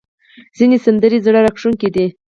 [0.57, 2.07] ځینې سندرې زړه راښکونکې دي.